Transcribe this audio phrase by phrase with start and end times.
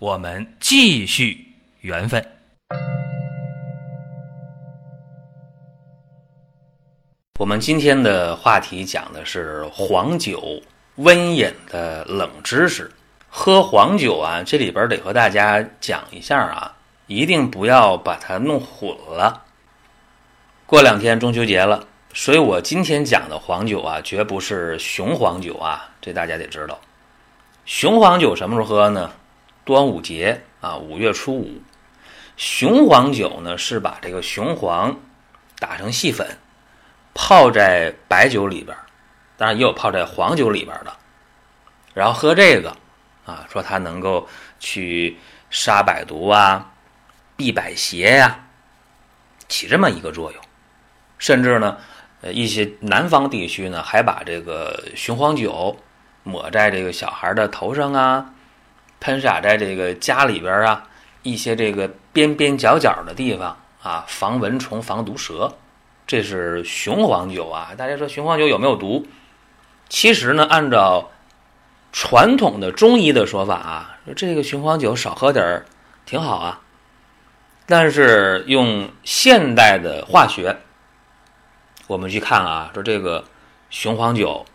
[0.00, 1.44] 我们继续
[1.80, 2.24] 缘分。
[7.40, 10.62] 我们今天的话题讲的是黄酒
[10.96, 12.88] 温饮的冷知识。
[13.28, 16.76] 喝黄酒啊，这里边得和大家讲一下啊，
[17.08, 19.42] 一定不要把它弄混了。
[20.64, 21.84] 过两天中秋节了，
[22.14, 26.78] 所以我今天讲的黄酒啊，绝不是雄黄酒啊，这大家得知道。
[27.64, 29.10] 雄黄酒什么时候喝呢？
[29.68, 31.60] 端午节啊，五月初五。
[32.38, 34.98] 雄黄酒呢，是把这个雄黄
[35.58, 36.26] 打成细粉。
[37.12, 38.74] 泡在白酒里边，
[39.36, 40.96] 当然也有泡在黄酒里边的，
[41.92, 42.74] 然后喝这个，
[43.26, 44.26] 啊，说它能够
[44.58, 45.18] 去
[45.50, 46.72] 杀百毒啊、
[47.36, 48.46] 避百邪呀，
[49.48, 50.40] 起这么一个作用。
[51.18, 51.76] 甚至呢，
[52.22, 55.76] 呃，一些南方地区呢，还把这个雄黄酒
[56.22, 58.32] 抹在这个小孩的头上啊，
[59.00, 60.88] 喷洒在这个家里边啊
[61.22, 65.56] 一些这个边边角角的地方啊，防蚊虫、防毒蛇。
[66.06, 67.72] 这是雄黄酒啊！
[67.76, 69.06] 大家说雄黄酒有没有毒？
[69.90, 71.10] 其实呢，按照
[71.92, 75.66] 传统的中医的说法啊，说这个雄黄酒少喝点儿
[76.06, 76.62] 挺好啊。
[77.66, 80.56] 但是用现代的化学，
[81.86, 83.22] 我们去看啊，说这个
[83.68, 84.46] 雄黄酒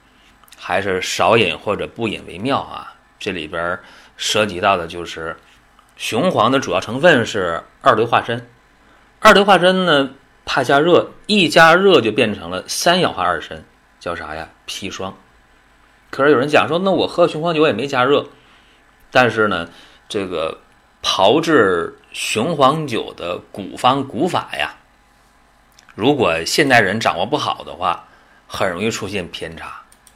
[0.57, 2.95] 还是少饮或者不饮为妙啊。
[3.19, 3.79] 这里边
[4.17, 5.37] 涉及到的就是
[5.95, 8.41] 雄黄的主要成分是二硫化砷，
[9.19, 10.11] 二硫化砷呢。
[10.45, 13.63] 怕加热，一加热就变成了三氧化二砷，
[13.97, 14.49] 叫啥呀？
[14.67, 15.17] 砒霜。
[16.09, 18.27] 可是有人讲说，那我喝雄黄酒也没加热，
[19.09, 19.69] 但是呢，
[20.09, 20.59] 这个
[21.01, 24.75] 炮制雄黄酒的古方古法呀，
[25.95, 28.03] 如果现代人掌握不好的话，
[28.45, 29.67] 很容易出现偏差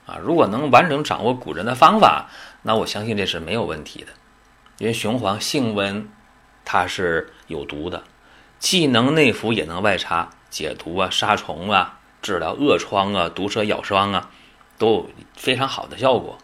[0.06, 0.18] 啊。
[0.22, 2.26] 如果能完整掌握古人的方法，
[2.62, 4.08] 那我相信这是没有问题的，
[4.78, 6.10] 因为雄黄性温，
[6.66, 8.04] 它是有毒的。
[8.60, 14.32] 既能内服也能外擦，解毒啊、杀虫啊、治疗恶疮啊、毒蛇咬伤啊，
[14.78, 16.38] 都有非常好的效果。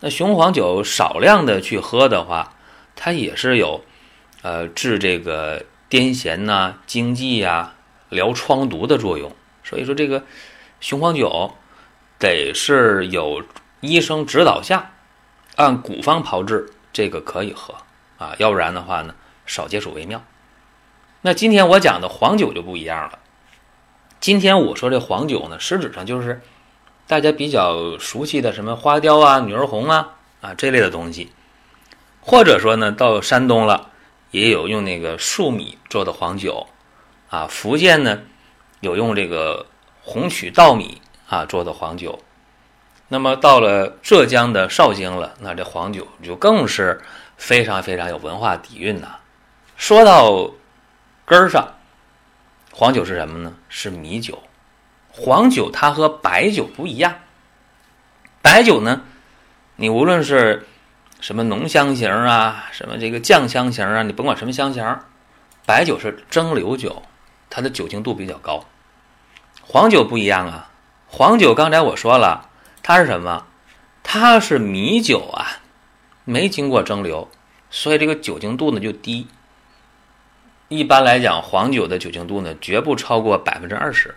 [0.00, 2.54] 那雄黄酒少量的去喝的话，
[2.94, 3.82] 它也是有，
[4.42, 7.72] 呃，治这个癫痫呐、惊悸呀、
[8.10, 9.34] 疗疮毒的作用。
[9.62, 10.22] 所以说，这个
[10.80, 11.54] 雄黄酒
[12.18, 13.42] 得是有
[13.80, 14.92] 医生指导下，
[15.56, 17.74] 按古方炮制，这个可以喝
[18.18, 19.14] 啊，要不然的话呢，
[19.46, 20.22] 少接触为妙。
[21.22, 23.18] 那今天我讲的黄酒就不一样了。
[24.20, 26.40] 今天我说这黄酒呢，实质上就是
[27.06, 31.30] 大家比较熟悉的什么花雕啊、女儿红啊啊这类的东西，
[32.20, 33.90] 或者说呢，到山东了
[34.30, 36.66] 也有用那个粟米做的黄酒
[37.28, 38.22] 啊，福建呢
[38.80, 39.66] 有用这个
[40.02, 42.18] 红曲稻米啊做的黄酒，
[43.14, 47.00] 那么到了浙江的绍兴了，那这黄酒就更是
[47.36, 49.18] 非常非常有文化底蕴呐。
[49.76, 50.50] 说到
[51.24, 51.74] 根儿上，
[52.72, 53.54] 黄酒是什么呢？
[53.68, 54.42] 是米酒。
[55.12, 57.14] 黄酒它和白酒不一样。
[58.42, 59.02] 白酒呢，
[59.76, 60.66] 你无论是
[61.20, 64.98] 什么浓香型啊，什么这个酱香型啊，你甭管什么香型，
[65.64, 67.04] 白酒是蒸馏酒，
[67.48, 68.64] 它的酒精度比较高。
[69.62, 70.68] 黄酒不一样啊，
[71.06, 72.50] 黄酒刚才我说了，
[72.86, 73.46] 它是什么？
[74.02, 75.62] 它是米酒啊，
[76.26, 77.28] 没经过蒸馏，
[77.70, 79.26] 所以这个酒精度呢就低。
[80.68, 84.14] 一般来讲，黄酒的酒精度呢，绝不超过百分之二十。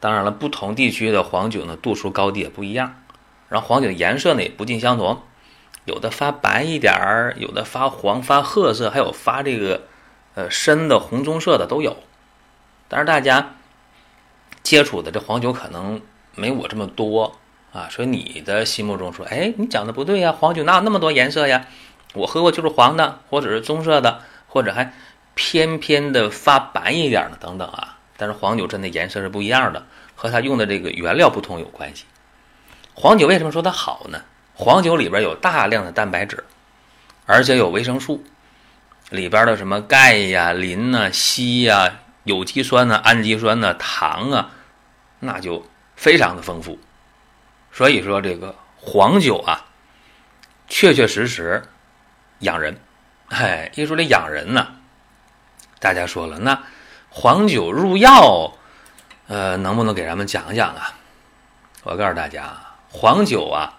[0.00, 3.00] 当然了，不同地区的黄酒呢，度数高低也不一样。
[3.48, 5.22] 然后黄酒颜色呢也不尽相同，
[5.84, 9.86] 有的发白一点儿，有的发黄、发褐色，还有发这个
[10.34, 11.96] 呃深的红棕色的都有。
[12.88, 13.54] 但是大家
[14.64, 16.02] 接触的这黄酒可能
[16.34, 17.38] 没我这么多
[17.72, 21.66] 啊，所以你的心目中说，哎，你讲的不对呀，黄酒哪有那么多颜色呀？
[22.14, 24.92] 我喝过就是黄的，或者是棕色的，或者还。
[25.40, 29.86] 偏偏的发白一点的等等啊，但是黄酒真的颜色是不一样的，
[30.16, 32.06] 和它用的这个原料不同有关系。
[32.92, 34.20] 黄酒为什么说它好呢？
[34.54, 36.42] 黄酒里边有大量的蛋白质，
[37.24, 38.24] 而且有维生素，
[39.10, 44.50] 里边的什么钙呀、磷呐、硒呀、有机酸呐、氨基酸呐、糖啊，
[45.20, 45.64] 那就
[45.94, 46.80] 非常的丰富。
[47.78, 49.64] 所以说这个黄酒啊，
[50.66, 51.62] 确确实实
[52.40, 52.76] 养人。
[53.28, 54.66] 哎，一说这养人呢，
[55.78, 56.60] 大家说了，那
[57.08, 58.52] 黄酒入药，
[59.28, 60.92] 呃，能不能给咱们讲讲啊？
[61.84, 62.52] 我告诉大家，
[62.90, 63.78] 黄酒啊，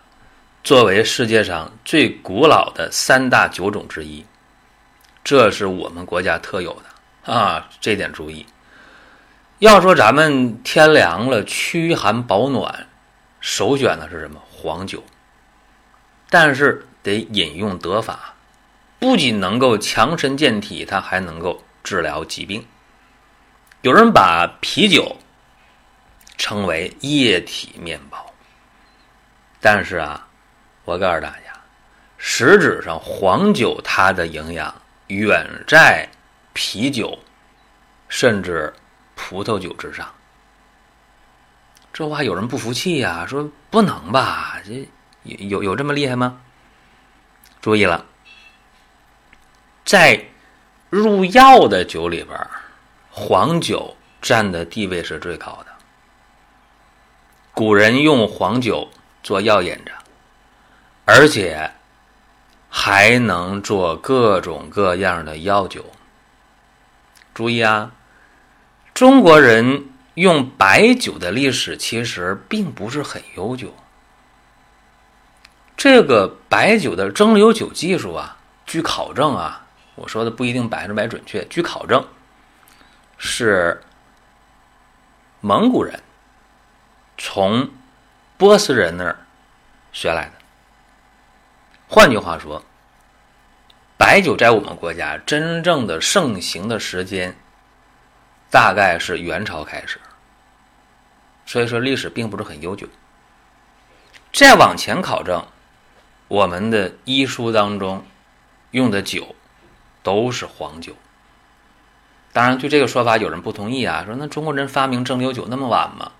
[0.63, 4.25] 作为世界上最古老的三大酒种之一，
[5.25, 6.81] 这是我们国家特有
[7.25, 8.45] 的啊，这点注意。
[9.57, 12.87] 要说咱们天凉了，驱寒保暖，
[13.39, 14.41] 首选的是什么？
[14.51, 15.03] 黄酒。
[16.29, 18.33] 但是得饮用得法。
[18.99, 22.67] 不仅能够强身健体，它还能够治疗疾病。
[23.81, 25.15] 有人把啤酒
[26.37, 28.29] 称为液体面包，
[29.61, 30.27] 但是啊，
[30.83, 31.57] 我告诉大家，
[32.17, 34.75] 实质上黄酒它的营养
[35.07, 36.05] 远在
[36.51, 37.17] 啤酒
[38.09, 38.73] 甚至
[39.15, 40.13] 葡萄酒之上。
[41.91, 44.61] 这话有人不服气呀，说不能吧？
[44.65, 44.87] 这
[45.23, 46.39] 有有这么厉害吗？
[47.61, 48.05] 注意了。
[49.83, 50.23] 在
[50.89, 52.39] 入药的酒里边，
[53.09, 55.73] 黄酒占的地位是最高的。
[57.53, 58.89] 古人用黄酒
[59.21, 59.91] 做药引子，
[61.05, 61.69] 而且
[62.69, 65.83] 还能做各种各样的药酒。
[67.33, 67.91] 注意啊，
[68.93, 69.89] 中国人
[70.19, 73.73] 用白酒的历史其实并不是很悠久。
[75.77, 79.65] 这个白酒的蒸馏酒技术啊，据考证啊。
[79.95, 81.45] 我说的不一定百分之百准确。
[81.45, 82.05] 据考证，
[83.17, 83.81] 是
[85.39, 86.01] 蒙古人
[87.17, 87.69] 从
[88.35, 89.17] 波斯人那儿
[89.93, 90.31] 学来的。
[91.87, 92.61] 换句话说，
[93.97, 97.37] 白酒在我们国家真正的盛行的时间，
[98.49, 99.97] 大概是元朝开始。
[101.49, 102.87] 所以说，历史并不是很悠久。
[104.31, 105.43] 再往前考证，
[106.27, 108.05] 我们的医书当中
[108.69, 109.35] 用的酒。
[110.01, 110.95] 都是黄酒。
[112.31, 116.13] 当然，对这个说法有人不同意啊，说那中国人发明蒸馏酒那么晚吗？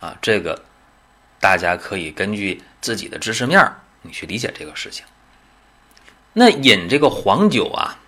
[0.00, 0.62] 啊，这个
[1.40, 5.04] 大家可以根据自己的知识面儿，你去理解这个事情。
[6.34, 7.98] 那饮这个黄酒啊，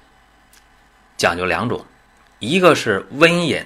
[1.16, 1.84] 讲究两种，
[2.38, 3.64] 一个是温饮，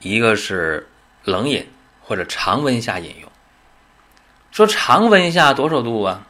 [0.00, 0.90] 一个是
[1.22, 1.66] 冷饮
[2.04, 3.30] 或者常温下饮用。
[4.52, 6.26] 说常温下多少度啊？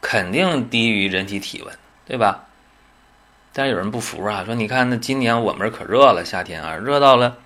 [0.00, 2.44] 肯定低于人体体温，对吧？
[3.52, 7.38] 但是有人不服啊，说你看那今年我们这可热了，夏天啊，热到了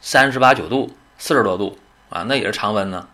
[0.00, 1.78] 三十八九度、四十多度
[2.10, 3.08] 啊，那也是常温呢。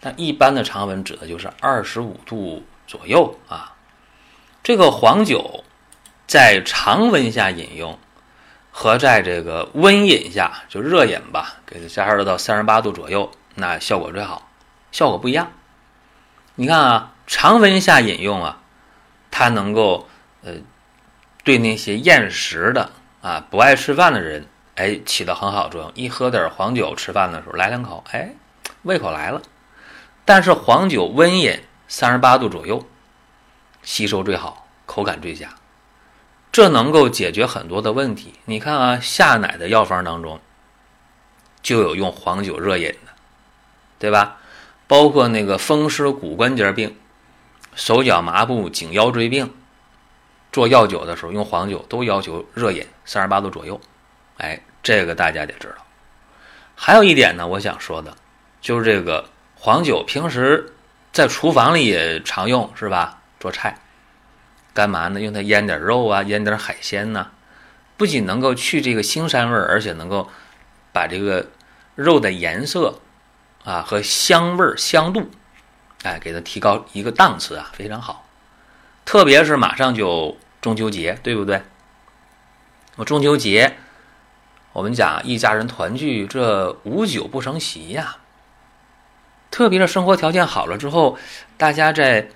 [0.00, 3.74] 但一般的常温指的就是二十五度左右啊。
[4.62, 5.64] 这个黄酒
[6.26, 7.98] 在常温下饮用
[8.72, 14.50] 和在这个温饮下就热饮吧，给它加热到三十八度左右，那效果最好，
[14.90, 15.52] 效果不一样。
[16.56, 18.60] 你看啊，常温下饮用啊，
[19.30, 20.08] 它能够
[20.42, 20.54] 呃。
[21.44, 22.88] 对那些厌食的
[23.20, 24.46] 啊不爱吃饭的人，
[24.76, 25.90] 哎，起到很好作用。
[25.96, 28.32] 一喝点黄酒，吃饭的时候来两口，哎，
[28.82, 29.42] 胃口来了。
[30.24, 32.86] 但是黄酒温饮，三十八度左右，
[33.82, 35.48] 吸收最好，口感最佳，
[36.52, 38.34] 这能够解决很多的问题。
[38.44, 40.38] 你看啊，下奶的药方当中
[41.62, 43.12] 就有用黄酒热饮的，
[43.98, 44.36] 对吧？
[44.86, 46.94] 包括那个风湿骨关节病、
[47.74, 49.52] 手脚麻木、颈腰椎病。
[50.52, 53.80] 做药酒的时候用黄酒都要求热饮三十八度左右，
[54.36, 55.82] 哎，这个大家得知道。
[56.74, 58.14] 还有一点呢，我想说的，
[58.60, 60.70] 就是这个黄酒平时
[61.10, 63.18] 在厨房里也常用，是吧？
[63.40, 63.78] 做菜
[64.74, 65.20] 干嘛呢？
[65.20, 67.30] 用它腌点肉啊，腌点海鲜呐，
[67.96, 70.28] 不仅能够去这个腥膻味儿，而且能够
[70.92, 71.46] 把这个
[71.94, 73.00] 肉的颜色
[73.64, 75.30] 啊和香味儿香度，
[76.02, 78.26] 哎，给它提高一个档次啊，非常好。
[79.04, 81.62] 特别是马上就中秋节，对不对？
[82.96, 83.76] 我中秋节，
[84.72, 88.18] 我们讲一家人团聚，这无酒不成席呀。
[89.50, 91.18] 特别是生活条件好了之后，
[91.56, 92.28] 大家在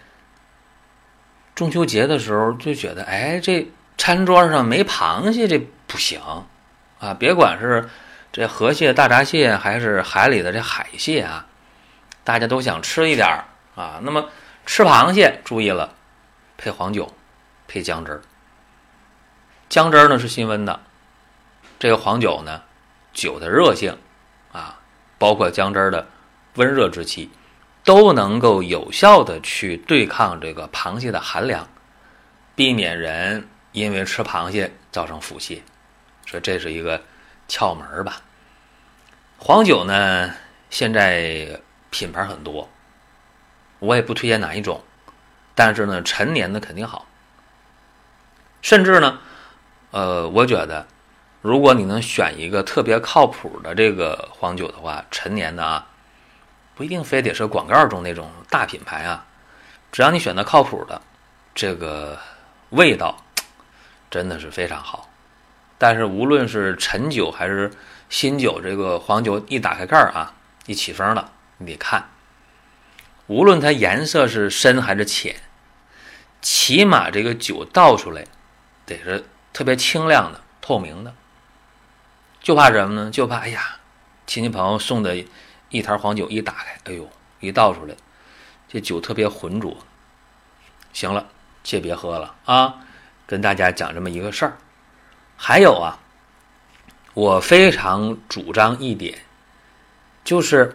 [1.57, 6.21] 中秋节的时候就觉得，哎，这餐桌上没螃蟹这不行
[7.01, 7.17] 啊！
[7.19, 7.89] 别管是
[8.31, 11.47] 这河蟹、大闸蟹，还是海里的这海蟹啊，
[12.23, 13.45] 大家都想吃一点儿
[13.75, 13.99] 啊。
[14.03, 14.29] 那么
[14.67, 15.95] 吃螃蟹，注意了。
[16.59, 17.11] 配黄酒，
[17.67, 18.21] 配姜汁儿。
[19.71, 20.81] 姜汁儿呢是辛温的，
[21.79, 22.63] 这个黄酒呢，
[23.15, 23.97] 酒的热性
[24.53, 24.79] 啊，
[25.17, 26.07] 包括姜汁儿的
[26.57, 27.31] 温热之气，
[27.87, 31.67] 都能够有效的去对抗这个螃蟹的寒凉，
[32.57, 35.61] 避免人因为吃螃蟹造成腹泻。
[36.27, 37.01] 所以这是一个
[37.49, 38.21] 窍门儿吧。
[39.39, 40.35] 黄酒呢，
[40.69, 42.69] 现在品牌很多，
[43.79, 44.83] 我也不推荐哪一种。
[45.55, 47.07] 但是呢，陈年的肯定好，
[48.63, 49.21] 甚至呢，
[49.93, 50.87] 呃，我觉得，
[51.41, 55.87] 如果你能选一个特别靠谱的这个黄酒的话，陈年的啊，
[56.77, 59.25] 不一定非得是广告中那种大品牌啊，
[59.91, 61.01] 只要你选的靠谱的，
[61.55, 62.19] 这个
[62.71, 63.25] 味道
[64.11, 65.09] 真的是非常好。
[65.79, 67.73] 但是无论是陈酒还是
[68.11, 70.35] 新酒，这个黄酒一打开盖儿啊，
[70.67, 72.11] 一起封了，你得看，
[73.27, 75.35] 无论它颜色是深还是浅，
[76.43, 78.27] 起码这个酒倒出来。
[78.85, 81.13] 得是特别清亮的、透明的，
[82.41, 83.11] 就怕什么呢？
[83.11, 83.79] 就怕哎呀，
[84.27, 85.17] 亲戚朋友送的
[85.71, 87.09] 一坛黄酒一打开，哎呦，
[87.41, 87.95] 一倒出来，
[88.69, 89.77] 这酒特别浑浊。
[90.93, 91.27] 行了，
[91.63, 92.75] 切别喝了啊！
[93.27, 94.57] 跟大家讲这么一个事儿。
[95.37, 95.99] 还有啊，
[97.15, 99.19] 我非常主张一点，
[100.25, 100.75] 就是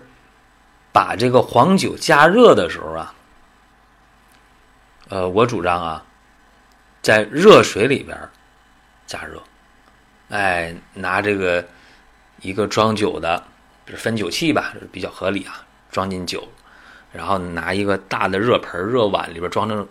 [0.91, 3.13] 把这个黄酒加热的时候啊，
[5.10, 6.05] 呃，我主张啊。
[7.01, 8.15] 在热水里边
[9.07, 9.41] 加热，
[10.29, 11.67] 哎，拿这个
[12.41, 13.43] 一个装酒的，
[13.91, 16.48] 是分酒器吧，比较合理啊，装进酒，
[17.12, 19.86] 然后拿一个大的热盆、热碗里边装着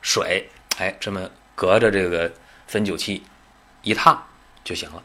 [0.00, 2.32] 水，哎，这么隔着这个
[2.66, 3.22] 分酒器
[3.82, 4.24] 一烫
[4.64, 5.02] 就行了。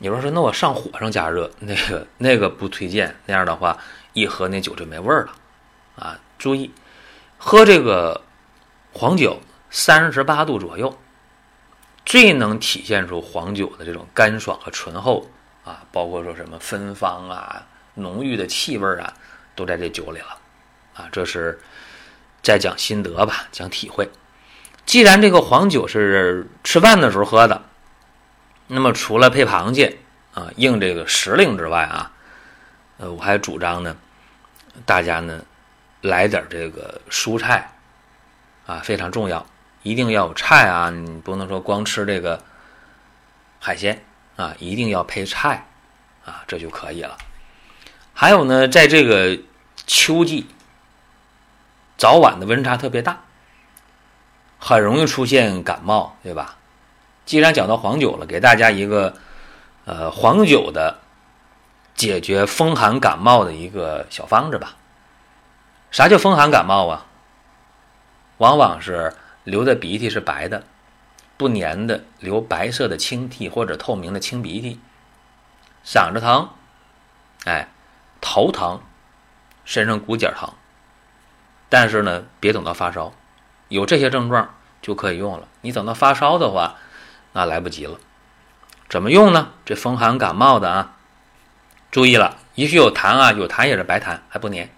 [0.00, 3.78] 有人说，那我上火上加热，那个那个不推荐，那样的话
[4.14, 5.32] 一喝那酒就没味儿了
[5.96, 6.18] 啊！
[6.38, 6.72] 注意，
[7.38, 8.22] 喝这个
[8.92, 9.40] 黄酒。
[9.68, 10.96] 三十八度左右，
[12.06, 15.28] 最能体现出黄酒的这种干爽和醇厚
[15.66, 19.12] 啊，包括说什么芬芳啊、浓郁的气味啊，
[19.54, 20.38] 都在这酒里了
[20.94, 21.08] 啊。
[21.12, 21.58] 这是
[22.42, 24.08] 在讲心得吧，讲体会。
[24.86, 27.60] 既然这个黄酒是吃饭的时候喝的，
[28.68, 29.98] 那么除了配螃蟹
[30.32, 32.12] 啊应这个时令之外啊，
[32.98, 33.96] 呃，我还主张呢，
[34.86, 35.44] 大家呢
[36.00, 37.72] 来点这个蔬菜
[38.66, 39.44] 啊，非常重要。
[39.82, 40.90] 一定要有菜啊！
[40.90, 42.42] 你不能说光吃这个
[43.60, 44.04] 海鲜
[44.36, 45.66] 啊，一定要配菜
[46.24, 47.16] 啊，这就可以了。
[48.14, 49.38] 还有呢，在这个
[49.86, 50.46] 秋季，
[51.98, 53.20] 早晚的温差特别大，
[54.58, 56.56] 很容易出现感冒，对吧？
[57.24, 59.14] 既然讲到黄酒了，给大家一个
[59.84, 60.98] 呃黄酒的
[61.94, 64.76] 解决风寒感冒的一个小方子吧。
[65.90, 67.06] 啥叫风寒感冒啊？
[68.38, 69.12] 往往是。
[69.46, 70.64] 流的鼻涕是白的，
[71.36, 74.80] 不粘的，流白色的清涕或者透明的清鼻涕，
[75.84, 76.48] 嗓子疼，
[77.44, 77.68] 哎，
[78.20, 78.80] 头疼，
[79.64, 80.52] 身上骨节疼。
[81.68, 83.12] 但是呢，别等到发烧，
[83.68, 85.48] 有这些症状就可以用了。
[85.60, 86.76] 你等到发烧的话，
[87.32, 87.98] 那来不及了。
[88.88, 89.50] 怎么用呢？
[89.64, 90.96] 这风寒感冒的啊，
[91.90, 94.68] 注意了，也许有痰啊，有痰也是白痰，还不粘。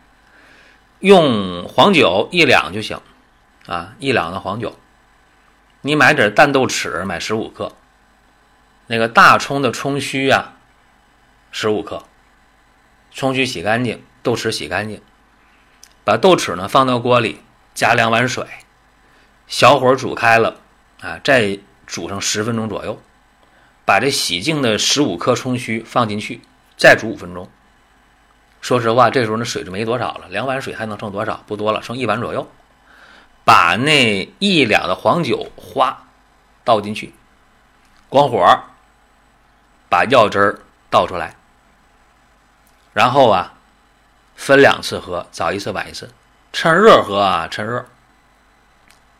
[1.01, 3.01] 用黄酒一两就行。
[3.67, 4.79] 啊，一两的黄酒，
[5.81, 7.73] 你买点淡豆豉，买十五克。
[8.89, 10.55] 那个大葱的葱须啊，
[11.53, 12.05] 十五克。
[13.13, 15.01] 葱须洗干净，豆豉洗干净，
[16.05, 17.41] 把豆豉呢放到锅里，
[17.75, 18.45] 加两碗水，
[19.47, 20.57] 小火煮开了，
[21.01, 23.01] 啊，再煮上十分钟左右，
[23.85, 26.41] 把这洗净的十五克葱须放进去，
[26.77, 27.49] 再煮五分钟。
[28.61, 31.43] 说实话，这时候那水就没多少了，两碗水还能剩多少？
[31.47, 32.51] 不多了，剩一碗左右。
[33.49, 36.03] 把那一两的黄酒哗
[36.65, 37.15] 倒进去，
[38.11, 38.45] 关火，
[39.89, 41.35] 把药汁儿倒出来，
[42.93, 43.55] 然后啊，
[44.37, 46.11] 分两次喝，早一次晚一次，
[46.53, 47.87] 趁热喝啊，趁热。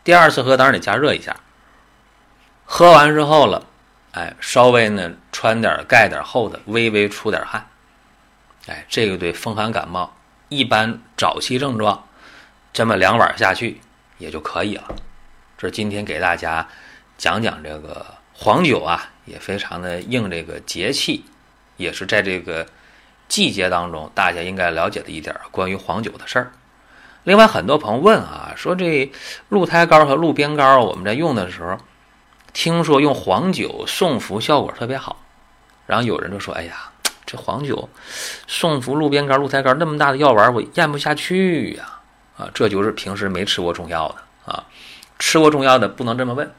[0.03, 1.35] 第二次喝当然得加热一下。
[2.65, 3.65] 喝完之后了，
[4.11, 7.67] 哎，稍微呢穿点盖点厚的，微微出点汗，
[8.67, 10.15] 哎，这个对风寒感冒
[10.49, 12.07] 一般早期症状，
[12.71, 13.81] 这么两碗下去。
[14.19, 14.95] 也就可以了。
[15.57, 16.67] 这是今天给大家
[17.17, 21.25] 讲讲这个黄酒啊，也非常的应这个节气，
[21.77, 22.67] 也是在这个
[23.27, 26.51] 季节当中大家应该了解的一点关于黄酒的事儿。
[27.23, 29.11] 另外，很多朋友问啊，说这
[29.49, 31.77] 鹿胎膏和鹿鞭膏我们在用的时候，
[32.53, 35.21] 听说用黄酒送服效果特别好。
[35.85, 36.91] 然后有人就说：“哎呀，
[37.25, 37.89] 这黄酒
[38.47, 41.98] 送服鹿鞭膏、鹿胎膏那么大的药丸，我咽不下去呀。”，
[42.39, 44.63] 啊这就是平时没吃过中药的啊，
[45.19, 46.49] 吃过中药的不能这么问。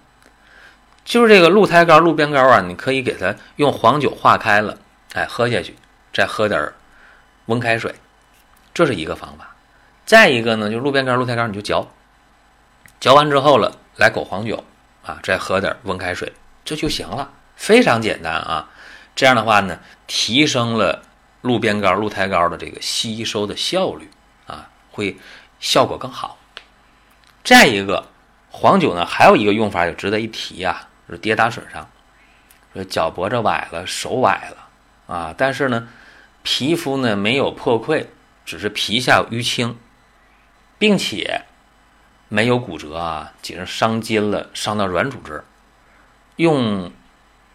[1.02, 4.76] 就是这个鹿胎膏、鹿鞭膏啊，你可以给它用黄酒化开了，
[5.14, 5.74] 哎，喝下去，
[6.12, 6.72] 再喝点
[7.46, 7.94] 温开水，
[8.74, 9.56] 这是一个方法。
[10.04, 11.88] 再一个呢，就鹿鞭膏、鹿胎膏，你就嚼，
[13.00, 14.62] 嚼完之后了，来口黄酒
[15.02, 16.32] 啊，再喝点温开水，
[16.62, 18.68] 这就行了，非常简单啊。
[19.16, 21.02] 这样的话呢，提升了
[21.40, 24.08] 鹿鞭膏、鹿胎膏的这个吸收的效率
[24.46, 25.16] 啊，会。
[25.60, 26.36] 效果更好。
[27.44, 28.08] 再一个，
[28.50, 31.88] 黄酒呢，还有一个用法也值得一提啊，是跌打损伤，
[32.74, 35.88] 说脚脖子崴了，手崴了啊，但是呢，
[36.42, 38.06] 皮肤呢没有破溃，
[38.44, 39.78] 只是皮下淤青，
[40.78, 41.42] 并且
[42.28, 45.44] 没有骨折啊，仅是伤筋了，伤到软组织，
[46.36, 46.92] 用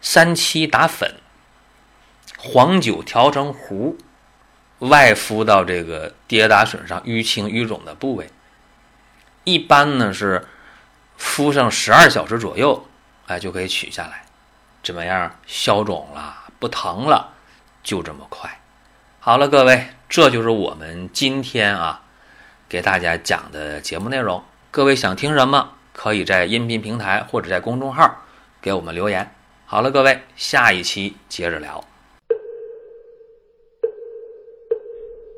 [0.00, 1.14] 三七打粉，
[2.38, 3.96] 黄酒调成糊，
[4.80, 8.30] 外敷到这个跌打损伤、淤青、淤肿的部位，
[9.44, 10.46] 一般呢是。
[11.18, 12.86] 敷上十二小时左右，
[13.26, 14.26] 哎，就可以取下来。
[14.82, 15.34] 怎么样？
[15.46, 17.32] 消肿了，不疼了，
[17.82, 18.60] 就这么快。
[19.18, 22.02] 好了，各位，这就是我们今天啊
[22.68, 24.44] 给大家讲的节目内容。
[24.70, 28.16] 各位想听什么，可以在音频平台或者在公众号
[28.60, 29.34] 给我们留言。
[29.64, 31.82] 好了，各位，下一期接着聊。